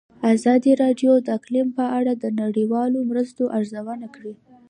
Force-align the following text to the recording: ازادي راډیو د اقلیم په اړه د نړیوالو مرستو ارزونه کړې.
ازادي 0.33 0.71
راډیو 0.83 1.13
د 1.21 1.27
اقلیم 1.37 1.67
په 1.77 1.85
اړه 1.97 2.13
د 2.15 2.25
نړیوالو 2.41 2.99
مرستو 3.09 3.43
ارزونه 3.57 4.07
کړې. 4.15 4.33